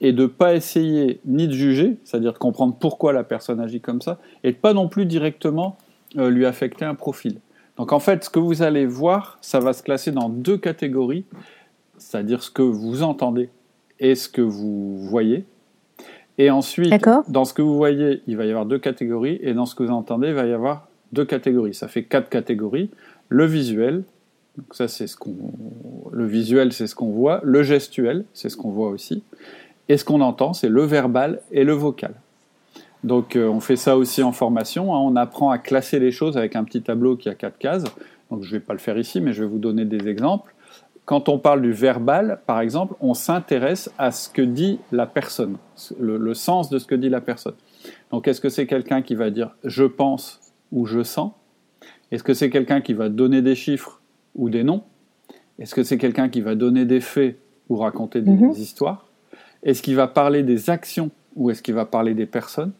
et 0.01 0.12
de 0.12 0.25
pas 0.25 0.53
essayer 0.53 1.21
ni 1.25 1.47
de 1.47 1.53
juger, 1.53 1.95
c'est-à-dire 2.03 2.33
de 2.33 2.38
comprendre 2.38 2.75
pourquoi 2.77 3.13
la 3.13 3.24
personne 3.24 3.62
agit 3.62 3.80
comme 3.80 4.01
ça, 4.01 4.19
et 4.44 4.51
de 4.51 4.57
pas 4.57 4.74
non 4.74 4.89
plus 4.89 5.06
directement 5.06 5.77
euh, 6.18 6.30
lui 6.30 6.45
affecter 6.45 6.83
un 6.83 6.95
profil. 6.95 7.39
Donc 7.77 7.94
en 7.94 8.00
fait, 8.00 8.25
ce 8.25 8.30
que 8.30 8.39
vous 8.39 8.62
allez 8.62 8.86
voir, 8.86 9.38
ça 9.42 9.59
va 9.59 9.71
se 9.71 9.81
classer 9.81 10.12
dans 10.12 10.30
deux 10.30 10.57
catégories, 10.57 11.25
c'est-à-dire 11.97 12.44
ce 12.44 12.51
que 12.51 12.62
vous 12.62 13.01
entendez 13.01 13.50
et 14.00 14.15
ce 14.15 14.27
que 14.27 14.42
vous 14.42 14.97
voyez. 14.97 15.45
Et 16.37 16.49
ensuite, 16.49 16.93
dans 17.29 17.45
ce 17.45 17.53
que 17.53 17.61
vous 17.61 17.77
voyez, 17.77 18.21
il 18.27 18.35
va 18.35 18.45
y 18.45 18.49
avoir 18.49 18.65
deux 18.65 18.79
catégories, 18.79 19.39
et 19.41 19.53
dans 19.53 19.65
ce 19.65 19.75
que 19.75 19.83
vous 19.83 19.91
entendez, 19.91 20.29
il 20.29 20.33
va 20.33 20.45
y 20.45 20.53
avoir 20.53 20.87
deux 21.13 21.25
catégories. 21.25 21.73
Ça 21.73 21.87
fait 21.87 22.03
quatre 22.03 22.29
catégories. 22.29 22.89
Le 23.29 23.45
visuel, 23.45 24.03
donc 24.57 24.73
ça 24.73 24.87
c'est 24.87 25.07
ce 25.07 25.17
qu'on, 25.17 25.35
le 26.11 26.25
visuel 26.25 26.71
c'est 26.71 26.87
ce 26.87 26.95
qu'on 26.95 27.09
voit. 27.09 27.41
Le 27.43 27.63
gestuel, 27.63 28.25
c'est 28.33 28.49
ce 28.49 28.57
qu'on 28.57 28.71
voit 28.71 28.89
aussi. 28.89 29.23
Et 29.89 29.97
ce 29.97 30.05
qu'on 30.05 30.21
entend, 30.21 30.53
c'est 30.53 30.69
le 30.69 30.83
verbal 30.83 31.41
et 31.51 31.63
le 31.63 31.73
vocal. 31.73 32.13
Donc 33.03 33.35
euh, 33.35 33.47
on 33.47 33.59
fait 33.59 33.75
ça 33.75 33.97
aussi 33.97 34.23
en 34.23 34.31
formation. 34.31 34.95
Hein. 34.95 34.99
On 34.99 35.15
apprend 35.15 35.51
à 35.51 35.57
classer 35.57 35.99
les 35.99 36.11
choses 36.11 36.37
avec 36.37 36.55
un 36.55 36.63
petit 36.63 36.81
tableau 36.81 37.15
qui 37.15 37.29
a 37.29 37.35
quatre 37.35 37.57
cases. 37.57 37.83
Donc 38.31 38.43
je 38.43 38.47
ne 38.47 38.53
vais 38.53 38.59
pas 38.59 38.73
le 38.73 38.79
faire 38.79 38.97
ici, 38.97 39.21
mais 39.21 39.33
je 39.33 39.43
vais 39.43 39.49
vous 39.49 39.59
donner 39.59 39.85
des 39.85 40.07
exemples 40.07 40.55
quand 41.06 41.30
on 41.30 41.38
parle 41.38 41.62
du 41.62 41.71
verbal, 41.71 42.40
par 42.47 42.59
exemple, 42.59 42.95
on 43.00 43.14
s'intéresse 43.14 43.92
à 43.97 44.12
ce 44.12 44.28
que 44.28 44.42
dit 44.42 44.80
la 44.92 45.06
personne, 45.06 45.57
le, 46.00 46.33
sens 46.33 46.69
de 46.69 46.80
ce 46.80 46.88
que 46.88 46.95
dit 46.95 47.09
la 47.09 47.21
personne. 47.21 47.54
Donc, 48.12 48.28
est-ce 48.28 48.42
que 48.42 48.50
c'est 48.50 48.66
quelqu'un 48.66 49.04
qui 49.04 49.14
va 49.14 49.30
dire 49.30 49.56
je 49.64 49.83
pense 49.83 50.40
ou 50.71 50.88
je 50.88 51.04
sens 51.04 51.31
Est-ce 52.12 52.24
que 52.24 52.33
c'est 52.33 52.50
quelqu'un 52.50 52.81
qui 52.81 52.94
va 52.94 53.09
donner 53.09 53.44
des 53.44 53.54
chiffres 53.56 54.02
ou 54.33 54.50
des 54.50 54.64
noms? 54.64 54.83
Est-ce 55.59 55.76
que 55.76 55.83
c'est 55.83 56.00
quelqu'un 56.00 56.28
qui 56.28 56.42
va 56.42 56.56
donner 56.56 56.85
des 56.85 57.02
faits 57.02 57.38
ou 57.69 57.78
raconter 57.78 58.21
des 58.21 58.31
mhm. 58.31 58.52
histoires? 58.52 59.07
Est-ce 59.62 59.83
qu'il 59.83 59.95
va 59.95 60.07
parler 60.07 60.42
des 60.42 60.71
actions 60.71 61.12
ou 61.35 61.52
est-ce 61.52 61.62
qu'il 61.62 61.76
va 61.76 61.85
parler 61.85 62.16
des 62.16 62.26
personnes? 62.26 62.71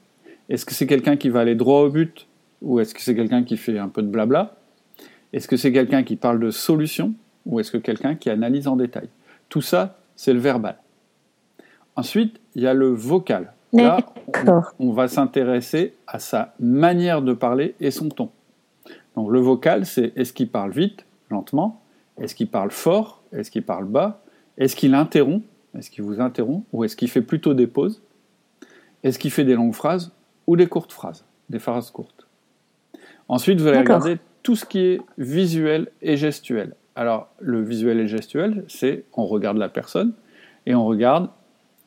Est-ce 0.50 0.66
que 0.66 0.74
c'est 0.74 0.88
quelqu'un 0.88 1.16
qui 1.16 1.30
va 1.30 1.42
aller 1.42 1.56
droit 1.56 1.82
au 1.82 1.90
but 1.90 2.28
ou 2.62 2.80
est-ce 2.80 2.96
que 2.96 3.02
c'est 3.02 3.16
quelqu'un 3.16 3.44
qui 3.44 3.58
fait 3.58 3.78
un 3.78 3.88
peu 3.88 4.02
de 4.02 4.08
blabla? 4.08 4.58
Est-ce 5.32 5.48
que 5.48 5.58
c'est 5.58 5.72
quelqu'un 5.72 6.04
qui 6.04 6.16
parle 6.16 6.40
de 6.40 6.50
solutions? 6.50 7.14
Ou 7.46 7.60
est-ce 7.60 7.72
que 7.72 7.78
quelqu'un 7.78 8.16
qui 8.16 8.30
analyse 8.30 8.68
en 8.68 8.76
détail 8.76 9.10
Tout 9.50 9.62
ça, 9.62 9.98
c'est 10.16 10.34
le 10.34 10.40
verbal. 10.40 10.78
Ensuite, 11.96 12.40
il 12.56 12.64
y 12.64 12.68
a 12.68 12.74
le 12.74 12.88
vocal. 12.88 13.54
Là, 13.74 13.98
on, 14.80 14.92
va 14.92 15.08
s'intéresser 15.08 15.96
à 16.08 16.20
sa 16.20 16.54
manière 16.60 17.22
de 17.22 17.34
parler 17.34 17.76
et 17.80 17.92
son 17.92 18.10
ton. 18.10 18.30
Donc 19.16 19.32
le 19.32 19.40
vocal, 19.40 19.86
c'est 19.86 20.14
est-ce 20.16 20.32
qu'il 20.32 20.50
parle 20.50 20.72
vite, 20.72 21.06
lentement? 21.30 21.82
Est-ce 22.18 22.36
qu'il 22.36 22.48
parle 22.48 22.72
fort? 22.72 23.22
Est-ce 23.34 23.52
qu'il 23.52 23.64
parle 23.64 23.86
bas? 23.86 24.22
Est-ce 24.58 24.76
qu'il 24.76 24.96
interrompt? 24.96 25.46
Est-ce 25.78 25.90
qu'il 25.90 26.06
vous 26.06 26.22
interrompt? 26.22 26.66
Ou 26.72 26.86
est-ce 26.86 26.96
qu'il 26.96 27.10
fait 27.10 27.22
plutôt 27.22 27.54
des 27.54 27.68
pauses? 27.68 28.02
Est-ce 29.04 29.20
qu'il 29.20 29.32
fait 29.32 29.44
des 29.44 29.56
longues 29.56 29.76
phrases 29.76 30.14
ou 30.48 30.56
des 30.56 30.68
courtes 30.68 30.94
phrases? 30.94 31.26
Des 31.50 31.60
phrases 31.60 31.92
courtes. 31.92 32.28
Ensuite, 33.28 33.60
vous 33.60 33.68
allez 33.68 33.80
regarder 33.80 34.18
tout 34.42 34.56
ce 34.56 34.66
qui 34.66 34.80
est 34.80 35.02
visuel 35.18 35.92
et 36.02 36.16
gestuel. 36.16 36.76
Alors, 36.96 37.28
le 37.40 37.62
visuel 37.62 38.00
et 38.00 38.08
gestuel, 38.08 38.64
c'est 38.68 39.04
on 39.14 39.26
regarde 39.26 39.58
la 39.58 39.70
personne 39.70 40.14
et 40.66 40.76
on 40.76 40.86
regarde 40.86 41.30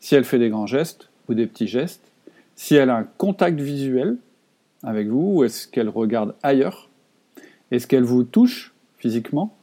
si 0.00 0.14
elle 0.14 0.24
fait 0.24 0.38
des 0.38 0.50
grands 0.50 0.66
gestes 0.66 1.08
ou 1.28 1.34
des 1.34 1.46
petits 1.46 1.66
gestes, 1.66 2.12
si 2.56 2.74
elle 2.74 2.90
a 2.90 2.96
un 2.96 3.08
contact 3.16 3.58
visuel 3.58 4.16
avec 4.82 5.08
vous 5.08 5.36
ou 5.36 5.44
est-ce 5.44 5.66
qu'elle 5.66 5.88
regarde 5.88 6.34
ailleurs, 6.42 6.88
est-ce 7.70 7.86
qu'elle 7.86 8.04
vous 8.04 8.24
touche 8.24 8.74
physiquement 8.98 9.56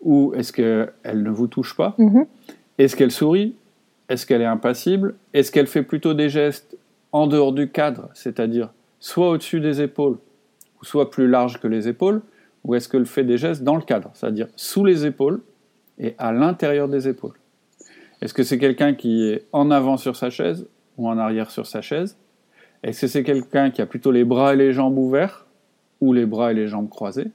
ou 0.00 0.32
est-ce 0.34 0.52
qu'elle 0.52 1.22
ne 1.22 1.30
vous 1.30 1.46
touche 1.46 1.76
pas, 1.76 1.94
mm-hmm. 1.98 2.26
est-ce 2.78 2.96
qu'elle 2.96 3.10
sourit, 3.10 3.54
est-ce 4.08 4.26
qu'elle 4.26 4.42
est 4.42 4.46
impassible, 4.46 5.14
est-ce 5.32 5.50
qu'elle 5.50 5.66
fait 5.66 5.82
plutôt 5.82 6.14
des 6.14 6.28
gestes 6.28 6.76
en 7.12 7.26
dehors 7.26 7.52
du 7.52 7.70
cadre, 7.70 8.08
c'est-à-dire 8.14 8.70
soit 9.00 9.30
au-dessus 9.30 9.60
des 9.60 9.80
épaules, 9.80 10.18
ou 10.80 10.84
soit 10.84 11.10
plus 11.10 11.28
large 11.28 11.60
que 11.60 11.66
les 11.66 11.88
épaules, 11.88 12.22
ou 12.68 12.74
est-ce 12.74 12.88
qu'elle 12.88 13.06
fait 13.06 13.24
des 13.24 13.38
gestes 13.38 13.64
dans 13.64 13.76
le 13.76 13.82
cadre, 13.82 14.10
c'est-à-dire 14.12 14.46
sous 14.54 14.84
les 14.84 15.06
épaules 15.06 15.40
et 15.98 16.14
à 16.18 16.32
l'intérieur 16.32 16.86
des 16.86 17.08
épaules. 17.08 17.34
Est-ce 18.20 18.34
que 18.34 18.42
c'est 18.42 18.58
quelqu'un 18.58 18.92
qui 18.92 19.24
est 19.24 19.46
en 19.52 19.70
avant 19.70 19.96
sur 19.96 20.16
sa 20.16 20.28
chaise 20.28 20.66
ou 20.98 21.08
en 21.08 21.16
arrière 21.16 21.50
sur 21.50 21.66
sa 21.66 21.80
chaise? 21.80 22.18
Est-ce 22.82 23.00
que 23.00 23.06
c'est 23.06 23.24
quelqu'un 23.24 23.70
qui 23.70 23.80
a 23.80 23.86
plutôt 23.86 24.12
les 24.12 24.24
bras 24.24 24.52
et 24.52 24.56
les 24.56 24.74
jambes 24.74 24.98
ouverts 24.98 25.46
ou 26.02 26.12
les 26.12 26.26
bras 26.26 26.52
et 26.52 26.54
les 26.54 26.68
jambes 26.68 26.90
croisées 26.90 27.28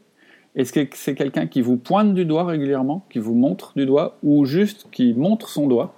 Est-ce 0.55 0.71
que 0.71 0.85
c'est 0.93 1.15
quelqu'un 1.15 1.47
qui 1.47 1.61
vous 1.61 1.77
pointe 1.77 2.13
du 2.13 2.25
doigt 2.25 2.45
régulièrement, 2.45 3.03
qui 3.09 3.17
vous 3.17 3.33
montre 3.33 3.73
du 3.75 3.87
doigt, 3.87 4.17
ou 4.21 4.45
juste 4.45 4.87
qui 4.91 5.15
montre 5.15 5.49
son 5.49 5.67
doigt? 5.67 5.95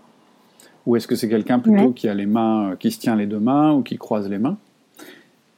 Ou 0.86 0.96
est-ce 0.96 1.08
que 1.08 1.15
c'est 1.15 1.30
quelqu'un 1.30 1.60
plutôt 1.60 1.92
qui 1.92 2.08
a 2.08 2.13
les 2.13 2.25
mains, 2.25 2.72
euh, 2.72 2.75
qui 2.77 2.89
se 2.89 3.00
tient 3.00 3.18
les 3.18 3.25
deux 3.25 3.39
mains 3.39 3.74
ou 3.74 3.82
qui 3.82 3.98
croise 3.98 4.30
les 4.30 4.38
mains? 4.39 4.58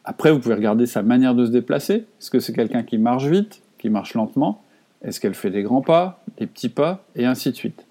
Après, 0.03 0.31
vous 0.31 0.39
pouvez 0.39 0.55
regarder 0.55 0.88
sa 0.88 1.03
manière 1.03 1.36
de 1.36 1.46
se 1.46 1.51
déplacer. 1.51 1.93
Est-ce 1.93 2.31
que 2.31 2.39
c'est 2.39 2.53
quelqu'un 2.53 2.81
qui 2.84 2.98
marche 2.98 3.25
vite, 3.25 3.62
qui 3.77 3.89
marche 3.89 4.13
lentement 4.13 4.63
Est-ce 5.01 5.19
qu'elle 5.19 5.34
fait 5.34 5.50
des 5.50 5.63
grands 5.63 5.81
pas, 5.81 6.24
des 6.38 6.48
petits 6.48 6.69
pas, 6.69 7.03
et 7.15 7.25
ainsi 7.25 7.51
de 7.51 7.55
suite 7.55 7.86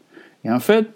Et 0.45 0.50
en 0.50 0.61
fait, 0.61 0.88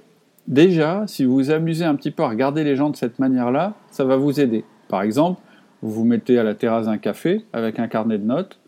déjà, 0.48 1.04
si 1.06 1.24
vous 1.24 1.34
vous 1.34 1.50
amusez 1.50 1.84
un 1.84 1.94
petit 1.94 2.10
peu 2.10 2.22
à 2.22 2.28
regarder 2.28 2.64
les 2.64 2.76
gens 2.76 2.90
de 2.90 2.96
cette 2.96 3.18
manière-là, 3.18 3.74
ça 3.90 4.04
va 4.04 4.16
vous 4.16 4.40
aider. 4.40 4.64
Par 4.88 5.02
exemple, 5.02 5.40
vous 5.82 5.90
vous 5.90 6.04
mettez 6.04 6.38
à 6.38 6.42
la 6.42 6.54
terrasse 6.54 6.86
d'un 6.86 6.98
café 6.98 7.44
avec 7.52 7.78
un 7.78 7.88
carnet 7.88 8.18
de 8.18 8.24
notes, 8.24 8.58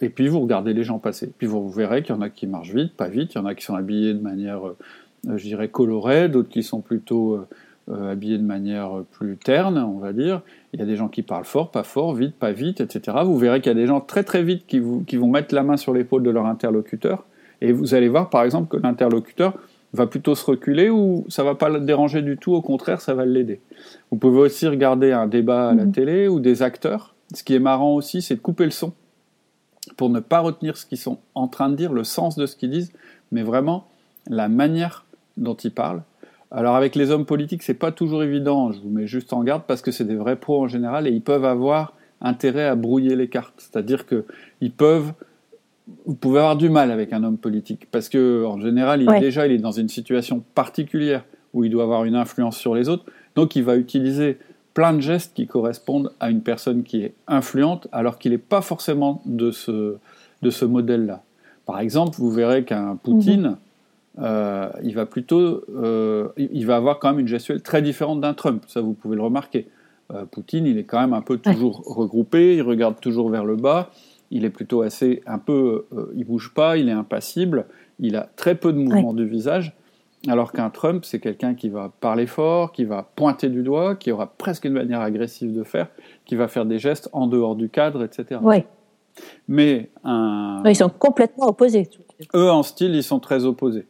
et 0.00 0.08
puis 0.08 0.28
vous 0.28 0.40
regardez 0.40 0.74
les 0.74 0.84
gens 0.84 0.98
passer. 0.98 1.32
Puis 1.36 1.46
vous 1.46 1.68
verrez 1.70 2.02
qu'il 2.02 2.14
y 2.14 2.18
en 2.18 2.22
a 2.22 2.30
qui 2.30 2.46
marchent 2.46 2.72
vite, 2.72 2.94
pas 2.94 3.08
vite, 3.08 3.34
il 3.34 3.38
y 3.38 3.40
en 3.40 3.46
a 3.46 3.54
qui 3.54 3.64
sont 3.64 3.74
habillés 3.74 4.14
de 4.14 4.20
manière, 4.20 4.66
euh, 4.66 4.76
je 5.24 5.42
dirais, 5.42 5.68
colorée, 5.68 6.28
d'autres 6.28 6.48
qui 6.48 6.62
sont 6.62 6.80
plutôt 6.80 7.34
euh, 7.34 7.48
euh, 7.90 8.12
habillés 8.12 8.38
de 8.38 8.44
manière 8.44 9.02
plus 9.12 9.36
terne, 9.36 9.78
on 9.78 9.98
va 9.98 10.12
dire. 10.12 10.42
Il 10.72 10.80
y 10.80 10.82
a 10.82 10.86
des 10.86 10.96
gens 10.96 11.08
qui 11.08 11.22
parlent 11.22 11.44
fort, 11.44 11.70
pas 11.70 11.82
fort, 11.82 12.14
vite, 12.14 12.34
pas 12.34 12.52
vite, 12.52 12.80
etc. 12.80 13.18
Vous 13.24 13.38
verrez 13.38 13.60
qu'il 13.60 13.70
y 13.70 13.74
a 13.74 13.78
des 13.78 13.86
gens 13.86 14.00
très 14.00 14.24
très 14.24 14.42
vite 14.42 14.66
qui, 14.66 14.78
vous, 14.78 15.02
qui 15.04 15.16
vont 15.16 15.28
mettre 15.28 15.54
la 15.54 15.62
main 15.62 15.76
sur 15.76 15.94
l'épaule 15.94 16.22
de 16.22 16.30
leur 16.30 16.46
interlocuteur, 16.46 17.24
et 17.60 17.72
vous 17.72 17.94
allez 17.94 18.08
voir 18.08 18.30
par 18.30 18.44
exemple 18.44 18.68
que 18.68 18.80
l'interlocuteur 18.82 19.54
va 19.92 20.06
plutôt 20.06 20.34
se 20.34 20.44
reculer 20.44 20.90
ou 20.90 21.24
ça 21.28 21.42
va 21.42 21.54
pas 21.54 21.68
le 21.68 21.80
déranger 21.80 22.22
du 22.22 22.36
tout, 22.36 22.52
au 22.52 22.62
contraire, 22.62 23.00
ça 23.00 23.14
va 23.14 23.24
l'aider. 23.24 23.60
Vous 24.10 24.18
pouvez 24.18 24.40
aussi 24.40 24.66
regarder 24.66 25.12
un 25.12 25.26
débat 25.26 25.70
à 25.70 25.74
la 25.74 25.86
mhm. 25.86 25.92
télé 25.92 26.28
ou 26.28 26.40
des 26.40 26.62
acteurs. 26.62 27.14
Ce 27.34 27.42
qui 27.42 27.54
est 27.54 27.60
marrant 27.60 27.94
aussi, 27.94 28.22
c'est 28.22 28.36
de 28.36 28.40
couper 28.40 28.64
le 28.64 28.70
son 28.70 28.92
pour 29.96 30.10
ne 30.10 30.20
pas 30.20 30.40
retenir 30.40 30.76
ce 30.76 30.84
qu'ils 30.84 30.98
sont 30.98 31.18
en 31.34 31.48
train 31.48 31.70
de 31.70 31.74
dire, 31.74 31.92
le 31.92 32.04
sens 32.04 32.36
de 32.36 32.46
ce 32.46 32.56
qu'ils 32.56 32.70
disent, 32.70 32.92
mais 33.32 33.42
vraiment 33.42 33.86
la 34.28 34.48
manière 34.48 35.06
dont 35.36 35.54
ils 35.54 35.72
parlent. 35.72 36.02
Alors 36.50 36.76
avec 36.76 36.94
les 36.94 37.10
hommes 37.10 37.26
politiques, 37.26 37.62
c'est 37.62 37.74
pas 37.74 37.92
toujours 37.92 38.22
évident, 38.22 38.72
je 38.72 38.80
vous 38.80 38.88
mets 38.88 39.06
juste 39.06 39.32
en 39.32 39.42
garde 39.42 39.62
parce 39.66 39.82
que 39.82 39.90
c'est 39.90 40.04
des 40.04 40.16
vrais 40.16 40.36
pros 40.36 40.62
en 40.62 40.68
général 40.68 41.06
et 41.06 41.10
ils 41.10 41.20
peuvent 41.20 41.44
avoir 41.44 41.94
intérêt 42.20 42.64
à 42.64 42.74
brouiller 42.74 43.16
les 43.16 43.28
cartes, 43.28 43.54
c'est-à-dire 43.58 44.06
qu'ils 44.06 44.72
peuvent 44.72 45.12
vous 46.04 46.14
pouvez 46.14 46.38
avoir 46.38 46.56
du 46.56 46.68
mal 46.68 46.90
avec 46.90 47.12
un 47.12 47.24
homme 47.24 47.38
politique 47.38 47.88
parce 47.90 48.08
que 48.08 48.44
en 48.44 48.60
général, 48.60 49.02
il, 49.02 49.20
déjà, 49.20 49.46
il 49.46 49.52
est 49.52 49.58
dans 49.58 49.72
une 49.72 49.88
situation 49.88 50.42
particulière 50.54 51.24
où 51.54 51.64
il 51.64 51.70
doit 51.70 51.84
avoir 51.84 52.04
une 52.04 52.14
influence 52.14 52.56
sur 52.56 52.74
les 52.74 52.88
autres, 52.88 53.04
donc 53.34 53.56
il 53.56 53.64
va 53.64 53.76
utiliser 53.76 54.38
plein 54.74 54.92
de 54.92 55.00
gestes 55.00 55.34
qui 55.34 55.46
correspondent 55.46 56.12
à 56.20 56.30
une 56.30 56.42
personne 56.42 56.82
qui 56.82 57.02
est 57.02 57.14
influente, 57.26 57.88
alors 57.90 58.18
qu'il 58.18 58.32
n'est 58.32 58.38
pas 58.38 58.60
forcément 58.60 59.22
de 59.24 59.50
ce, 59.50 59.96
de 60.42 60.50
ce 60.50 60.64
modèle-là. 60.64 61.22
Par 61.66 61.80
exemple, 61.80 62.16
vous 62.18 62.30
verrez 62.30 62.64
qu'un 62.64 62.96
Poutine, 62.96 63.42
mhm. 63.42 63.56
Euh, 64.20 64.68
il 64.82 64.94
va 64.94 65.06
plutôt, 65.06 65.64
euh, 65.76 66.28
il 66.36 66.66
va 66.66 66.76
avoir 66.76 66.98
quand 66.98 67.10
même 67.10 67.20
une 67.20 67.28
gestuelle 67.28 67.62
très 67.62 67.82
différente 67.82 68.20
d'un 68.20 68.34
Trump. 68.34 68.64
Ça, 68.66 68.80
vous 68.80 68.94
pouvez 68.94 69.16
le 69.16 69.22
remarquer. 69.22 69.68
Euh, 70.12 70.24
Poutine, 70.24 70.66
il 70.66 70.78
est 70.78 70.84
quand 70.84 71.00
même 71.00 71.12
un 71.12 71.20
peu 71.20 71.38
toujours 71.38 71.82
regroupé, 71.86 72.56
il 72.56 72.62
regarde 72.62 73.00
toujours 73.00 73.30
vers 73.30 73.44
le 73.44 73.56
bas 73.56 73.90
il 74.30 74.44
est 74.44 74.50
plutôt 74.50 74.82
assez 74.82 75.22
un 75.26 75.38
peu, 75.38 75.86
il 76.14 76.26
bouge 76.26 76.52
pas, 76.52 76.76
il 76.76 76.90
est 76.90 76.92
impassible, 76.92 77.64
il 77.98 78.14
a 78.14 78.28
très 78.36 78.54
peu 78.54 78.74
de 78.74 78.78
mouvements 78.78 79.14
du 79.14 79.26
visage, 79.26 79.74
alors 80.26 80.52
qu'un 80.52 80.70
Trump, 80.70 81.04
c'est 81.04 81.20
quelqu'un 81.20 81.54
qui 81.54 81.68
va 81.68 81.92
parler 82.00 82.26
fort, 82.26 82.72
qui 82.72 82.84
va 82.84 83.08
pointer 83.14 83.48
du 83.48 83.62
doigt, 83.62 83.94
qui 83.94 84.10
aura 84.10 84.26
presque 84.26 84.64
une 84.64 84.72
manière 84.72 85.00
agressive 85.00 85.54
de 85.54 85.62
faire, 85.62 85.88
qui 86.24 86.34
va 86.34 86.48
faire 86.48 86.66
des 86.66 86.78
gestes 86.78 87.08
en 87.12 87.26
dehors 87.26 87.54
du 87.54 87.68
cadre, 87.68 88.02
etc. 88.02 88.40
Oui. 88.42 88.64
Mais 89.46 89.90
un... 90.04 90.62
Ils 90.64 90.76
sont 90.76 90.90
complètement 90.90 91.48
opposés. 91.48 91.88
Eux, 92.34 92.50
en 92.50 92.62
style, 92.62 92.94
ils 92.94 93.02
sont 93.02 93.20
très 93.20 93.44
opposés. 93.44 93.86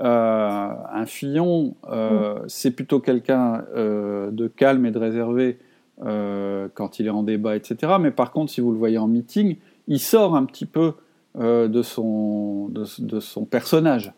Euh, 0.00 0.68
un 0.92 1.06
Fillon, 1.06 1.74
euh, 1.90 2.36
mm. 2.36 2.42
c'est 2.48 2.70
plutôt 2.70 3.00
quelqu'un 3.00 3.64
de 3.74 4.46
calme 4.48 4.86
et 4.86 4.90
de 4.90 4.98
réservé 4.98 5.58
quand 6.00 6.98
il 6.98 7.06
est 7.06 7.10
en 7.10 7.22
débat, 7.22 7.56
etc. 7.56 7.94
Mais 8.00 8.10
par 8.10 8.32
contre, 8.32 8.50
si 8.50 8.60
vous 8.60 8.72
le 8.72 8.78
voyez 8.78 8.98
en 8.98 9.08
meeting, 9.08 9.56
il 9.86 10.00
sort 10.00 10.34
un 10.36 10.44
petit 10.44 10.66
peu 10.66 10.94
euh, 11.38 11.68
de, 11.68 11.82
son, 11.82 12.68
de, 12.70 13.20
son 13.20 13.44
personnage. 13.44 14.12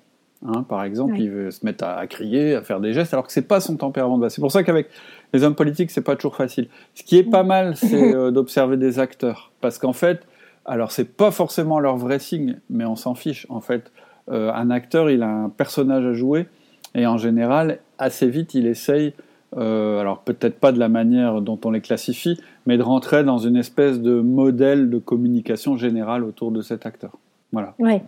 Hein. 0.47 0.65
par 0.67 0.83
exemple, 0.83 1.19
il 1.19 1.31
veut 1.31 1.51
se 1.51 1.65
mettre 1.65 1.85
à, 1.85 2.07
crier, 2.07 2.55
à 2.55 2.63
faire 2.63 2.81
des 2.81 2.95
gestes, 2.95 3.13
alors 3.13 3.27
que 3.27 3.33
c'est 3.33 3.47
pas 3.47 3.61
son 3.61 3.77
tempérament 3.77 4.17
de 4.17 4.23
base. 4.23 4.35
C'est 4.35 4.41
pour 4.41 4.51
ça 4.51 4.63
qu'avec 4.63 4.89
les 5.35 5.45
hommes 5.45 5.55
politiques, 5.55 5.91
c'est 5.91 6.01
pas 6.01 6.17
toujours 6.17 6.37
facile. 6.37 6.69
Ce 6.95 7.03
qui 7.03 7.19
est 7.19 7.31
pas 7.31 7.43
mal, 7.43 7.77
c'est 7.77 8.15
euh, 8.15 8.31
d'observer 8.31 8.79
des 8.79 8.99
acteurs, 8.99 9.53
parce 9.61 9.79
qu'en 9.79 9.93
fait, 9.93 10.27
alors 10.65 10.91
c'est 10.91 11.17
pas 11.17 11.31
forcément 11.31 11.81
leur 11.81 11.99
vrai 11.99 12.19
signe, 12.19 12.61
mais 12.71 12.87
on 12.87 12.97
s'en 12.97 13.15
fiche. 13.15 13.47
En 13.51 13.61
fait, 13.61 13.93
euh, 13.93 14.12
un 14.31 14.71
acteur, 14.71 15.11
il 15.11 15.23
a 15.23 15.29
un 15.29 15.49
personnage 15.49 16.05
à 16.07 16.13
jouer, 16.13 16.47
et 16.95 17.07
en 17.07 17.19
général, 17.19 17.79
assez 17.99 18.29
vite, 18.29 18.55
il 18.55 18.67
essaye 18.67 19.15
euh, 19.57 20.01
alors 20.01 20.21
peut-être 20.21 20.59
pas 20.59 20.73
de 20.73 20.79
la 20.79 20.89
manière 20.89 21.43
dont 21.43 21.59
on 21.65 21.71
les 21.71 21.81
classifie, 21.81 22.41
mais 22.67 22.79
de 22.79 22.83
rentrer 22.83 23.23
dans 23.23 23.39
une 23.39 23.57
espèce 23.57 24.01
de 24.01 24.21
modèle 24.21 24.89
de 24.89 24.99
communication 24.99 25.77
générale 25.77 26.25
autour 26.25 26.53
de 26.53 26.63
cet 26.63 26.87
acteur. 26.87 27.13
Voilà. 27.53 27.75
Ouais. 27.79 28.03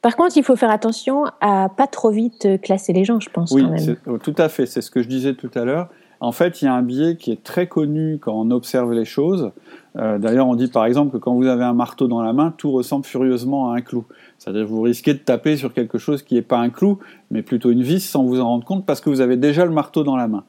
Par 0.00 0.16
contre, 0.16 0.38
il 0.38 0.42
faut 0.42 0.56
faire 0.56 0.70
attention 0.70 1.24
à 1.42 1.68
pas 1.68 1.86
trop 1.86 2.10
vite 2.10 2.48
classer 2.62 2.94
les 2.94 3.04
gens, 3.04 3.20
je 3.20 3.28
pense. 3.28 3.52
Oui, 3.52 3.62
quand 3.62 3.70
même. 3.70 3.96
Oh, 4.06 4.16
tout 4.16 4.34
à 4.38 4.48
fait. 4.48 4.64
C'est 4.64 4.80
ce 4.80 4.90
que 4.90 5.02
je 5.02 5.08
disais 5.08 5.34
tout 5.34 5.50
à 5.54 5.66
l'heure. 5.66 5.90
En 6.20 6.32
fait, 6.32 6.60
il 6.60 6.66
y 6.66 6.68
a 6.68 6.74
un 6.74 6.82
biais 6.82 7.16
qui 7.16 7.32
est 7.32 7.42
très 7.42 7.66
connu 7.66 8.18
quand 8.20 8.34
on 8.34 8.50
observe 8.50 8.92
les 8.92 9.06
choses. 9.06 9.52
Euh, 9.96 10.18
d'ailleurs, 10.18 10.46
on 10.46 10.54
dit 10.54 10.68
par 10.68 10.84
exemple 10.84 11.12
que 11.12 11.16
quand 11.16 11.34
vous 11.34 11.46
avez 11.46 11.64
un 11.64 11.72
marteau 11.72 12.08
dans 12.08 12.22
la 12.22 12.34
main, 12.34 12.52
tout 12.56 12.70
ressemble 12.70 13.06
furieusement 13.06 13.72
à 13.72 13.76
un 13.76 13.80
clou. 13.80 14.04
C'est-à-dire 14.38 14.64
que 14.64 14.68
vous 14.68 14.82
risquez 14.82 15.14
de 15.14 15.18
taper 15.18 15.56
sur 15.56 15.72
quelque 15.72 15.96
chose 15.96 16.22
qui 16.22 16.34
n'est 16.34 16.42
pas 16.42 16.58
un 16.58 16.68
clou, 16.68 16.98
mais 17.30 17.42
plutôt 17.42 17.70
une 17.70 17.82
vis 17.82 18.00
sans 18.00 18.24
vous 18.24 18.38
en 18.40 18.46
rendre 18.46 18.64
compte 18.64 18.84
parce 18.84 19.00
que 19.00 19.08
vous 19.08 19.22
avez 19.22 19.36
déjà 19.36 19.64
le 19.64 19.72
marteau 19.72 20.04
dans 20.04 20.16
la 20.16 20.28
main. 20.28 20.44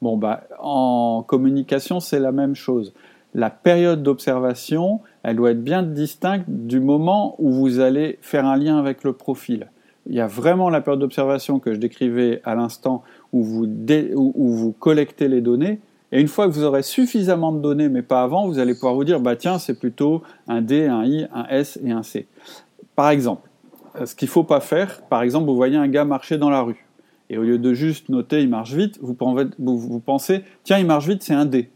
Bon, 0.00 0.16
bah, 0.16 0.44
en 0.58 1.22
communication, 1.26 2.00
c'est 2.00 2.18
la 2.18 2.32
même 2.32 2.54
chose. 2.54 2.94
La 3.34 3.50
période 3.50 4.02
d'observation, 4.02 5.00
elle 5.22 5.36
doit 5.36 5.52
être 5.52 5.62
bien 5.62 5.82
distincte 5.82 6.46
du 6.48 6.80
moment 6.80 7.36
où 7.38 7.52
vous 7.52 7.78
allez 7.78 8.18
faire 8.22 8.46
un 8.46 8.56
lien 8.56 8.78
avec 8.78 9.04
le 9.04 9.12
profil. 9.12 9.68
Il 10.10 10.16
y 10.16 10.20
a 10.20 10.26
vraiment 10.26 10.70
la 10.70 10.80
période 10.80 11.00
d'observation 11.00 11.60
que 11.60 11.72
je 11.72 11.78
décrivais 11.78 12.40
à 12.44 12.56
l'instant 12.56 13.04
où 13.32 13.44
vous, 13.44 13.64
où 14.16 14.48
vous 14.48 14.72
collectez 14.72 15.28
les 15.28 15.40
données. 15.40 15.78
Et 16.10 16.20
une 16.20 16.26
fois 16.26 16.48
que 16.48 16.52
vous 16.52 16.64
aurez 16.64 16.82
suffisamment 16.82 17.52
de 17.52 17.60
données, 17.60 17.88
mais 17.88 18.02
pas 18.02 18.24
avant, 18.24 18.48
vous 18.48 18.58
allez 18.58 18.74
pouvoir 18.74 18.94
vous 18.94 19.04
dire, 19.04 19.20
bah 19.20 19.36
tiens, 19.36 19.60
c'est 19.60 19.78
plutôt 19.78 20.22
un 20.48 20.62
D, 20.62 20.86
un 20.86 21.04
I, 21.04 21.26
un 21.32 21.46
S 21.48 21.78
et 21.84 21.92
un 21.92 22.02
C. 22.02 22.26
Par 22.96 23.10
exemple, 23.10 23.48
ce 24.04 24.16
qu'il 24.16 24.26
ne 24.26 24.32
faut 24.32 24.42
pas 24.42 24.58
faire, 24.58 25.00
par 25.02 25.22
exemple, 25.22 25.46
vous 25.46 25.54
voyez 25.54 25.76
un 25.76 25.86
gars 25.86 26.04
marcher 26.04 26.38
dans 26.38 26.50
la 26.50 26.62
rue. 26.62 26.84
Et 27.28 27.38
au 27.38 27.42
lieu 27.42 27.58
de 27.58 27.72
juste 27.72 28.08
noter 28.08 28.42
il 28.42 28.48
marche 28.48 28.72
vite, 28.72 28.98
vous, 29.00 29.16
vous 29.56 30.00
pensez 30.00 30.42
tiens, 30.64 30.78
il 30.78 30.86
marche 30.86 31.06
vite, 31.06 31.22
c'est 31.22 31.34
un 31.34 31.46
D. 31.46 31.70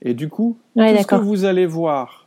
Et 0.00 0.14
du 0.14 0.28
coup, 0.28 0.56
tout 0.76 0.82
ce 0.82 1.06
que 1.06 1.14
vous 1.16 1.44
allez 1.44 1.66
voir 1.66 2.23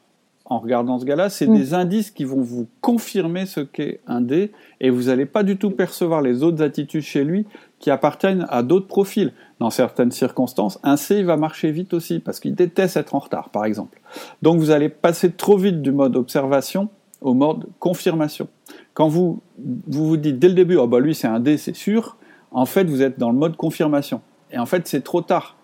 en 0.49 0.59
regardant 0.59 0.97
ce 0.97 1.05
gars-là, 1.05 1.29
c'est 1.29 1.47
mm. 1.47 1.55
des 1.55 1.73
indices 1.73 2.11
qui 2.11 2.23
vont 2.23 2.41
vous 2.41 2.67
confirmer 2.81 3.45
ce 3.45 3.59
qu'est 3.59 3.99
un 4.07 4.21
D, 4.21 4.51
et 4.79 4.89
vous 4.89 5.03
n'allez 5.03 5.25
pas 5.25 5.43
du 5.43 5.57
tout 5.57 5.71
percevoir 5.71 6.21
les 6.21 6.41
autres 6.43 6.63
attitudes 6.63 7.01
chez 7.01 7.23
lui 7.23 7.45
qui 7.79 7.91
appartiennent 7.91 8.47
à 8.49 8.63
d'autres 8.63 8.87
profils. 8.87 9.33
Dans 9.59 9.69
certaines 9.69 10.11
circonstances, 10.11 10.79
un 10.83 10.97
C 10.97 11.23
va 11.23 11.35
marcher 11.35 11.71
vite 11.71 11.93
aussi, 11.93 12.19
parce 12.19 12.39
qu'il 12.39 12.55
déteste 12.55 12.97
être 12.97 13.13
en 13.15 13.19
retard, 13.19 13.49
par 13.49 13.65
exemple. 13.65 13.99
Donc 14.41 14.59
vous 14.59 14.71
allez 14.71 14.89
passer 14.89 15.31
trop 15.31 15.57
vite 15.57 15.81
du 15.81 15.91
mode 15.91 16.15
observation 16.15 16.89
au 17.21 17.33
mode 17.33 17.65
confirmation. 17.79 18.47
Quand 18.93 19.07
vous 19.07 19.41
vous, 19.87 20.07
vous 20.07 20.17
dites 20.17 20.39
dès 20.39 20.47
le 20.47 20.53
début, 20.53 20.77
oh 20.77 20.87
bah 20.87 20.99
lui 20.99 21.15
c'est 21.15 21.27
un 21.27 21.39
D, 21.39 21.57
c'est 21.57 21.75
sûr, 21.75 22.17
en 22.51 22.65
fait, 22.65 22.85
vous 22.85 23.01
êtes 23.01 23.19
dans 23.19 23.31
le 23.31 23.37
mode 23.37 23.57
confirmation. 23.57 24.21
Et 24.51 24.57
en 24.57 24.65
fait, 24.65 24.87
c'est 24.87 25.03
trop 25.03 25.21
tard. 25.21 25.57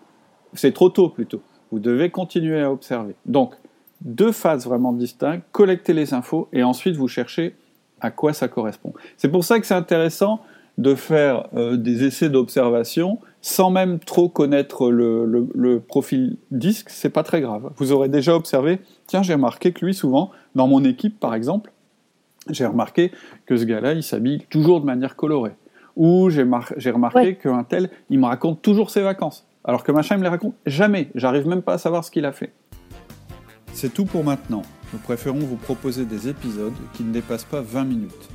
C'est 0.52 0.72
trop 0.72 0.88
tôt 0.88 1.08
plutôt. 1.08 1.40
Vous 1.72 1.78
devez 1.78 2.10
continuer 2.10 2.62
à 2.62 2.70
observer. 2.70 3.14
Donc, 3.26 3.54
deux 4.04 4.32
phases 4.32 4.66
vraiment 4.66 4.92
distinctes, 4.92 5.44
collecter 5.52 5.92
les 5.92 6.14
infos 6.14 6.48
et 6.52 6.62
ensuite 6.62 6.96
vous 6.96 7.08
cherchez 7.08 7.56
à 8.00 8.10
quoi 8.10 8.32
ça 8.32 8.48
correspond. 8.48 8.92
C'est 9.16 9.28
pour 9.28 9.44
ça 9.44 9.58
que 9.58 9.66
c'est 9.66 9.74
intéressant 9.74 10.40
de 10.76 10.94
faire 10.94 11.48
euh, 11.54 11.76
des 11.76 12.04
essais 12.04 12.28
d'observation 12.28 13.18
sans 13.40 13.70
même 13.70 13.98
trop 13.98 14.28
connaître 14.28 14.90
le, 14.90 15.48
le 15.54 15.80
profil 15.80 16.38
disque, 16.50 16.90
c'est 16.90 17.10
pas 17.10 17.22
très 17.22 17.40
grave. 17.40 17.70
Vous 17.76 17.92
aurez 17.92 18.08
déjà 18.08 18.34
observé, 18.34 18.80
tiens, 19.06 19.22
j'ai 19.22 19.34
remarqué 19.34 19.72
que 19.72 19.84
lui, 19.84 19.94
souvent, 19.94 20.30
dans 20.54 20.66
mon 20.66 20.82
équipe 20.84 21.20
par 21.20 21.34
exemple, 21.34 21.70
j'ai 22.50 22.66
remarqué 22.66 23.12
que 23.46 23.56
ce 23.56 23.64
gars-là, 23.64 23.92
il 23.92 24.02
s'habille 24.02 24.44
toujours 24.50 24.80
de 24.80 24.86
manière 24.86 25.16
colorée 25.16 25.52
où 25.96 26.28
j'ai, 26.30 26.42
remarqué 26.42 27.36
qu'un 27.36 27.64
tel, 27.64 27.90
il 28.10 28.18
me 28.18 28.26
raconte 28.26 28.62
toujours 28.62 28.90
ses 28.90 29.02
vacances. 29.02 29.46
Alors 29.64 29.84
que 29.84 29.92
machin, 29.92 30.16
il 30.16 30.18
me 30.18 30.24
les 30.24 30.28
raconte 30.28 30.54
jamais. 30.66 31.10
J'arrive 31.14 31.46
même 31.46 31.62
pas 31.62 31.74
à 31.74 31.78
savoir 31.78 32.04
ce 32.04 32.10
qu'il 32.10 32.24
a 32.26 32.32
fait. 32.32 32.52
C'est 33.74 33.92
tout 33.92 34.04
pour 34.04 34.22
maintenant. 34.22 34.62
Nous 34.92 35.00
préférons 35.00 35.40
vous 35.40 35.56
proposer 35.56 36.04
des 36.04 36.28
épisodes 36.28 36.72
qui 36.94 37.02
ne 37.02 37.12
dépassent 37.12 37.44
pas 37.44 37.60
20 37.60 37.84
minutes. 37.84 38.28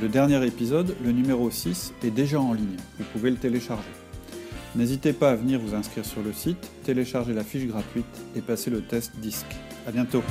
Le 0.00 0.08
dernier 0.08 0.44
épisode, 0.46 0.96
le 1.04 1.12
numéro 1.12 1.50
6, 1.50 1.92
est 2.02 2.10
déjà 2.10 2.40
en 2.40 2.54
ligne. 2.54 2.78
Vous 2.98 3.04
pouvez 3.12 3.30
le 3.30 3.36
télécharger. 3.36 3.84
N'hésitez 4.74 5.12
pas 5.12 5.30
à 5.30 5.34
venir 5.34 5.60
vous 5.60 5.74
inscrire 5.74 6.04
sur 6.04 6.22
le 6.22 6.32
site, 6.32 6.70
télécharger 6.84 7.34
la 7.34 7.44
fiche 7.44 7.66
gratuite 7.66 8.06
et 8.34 8.40
passer 8.40 8.70
le 8.70 8.80
test 8.80 9.12
disque. 9.18 9.54
À 9.86 9.92
bientôt. 9.92 10.22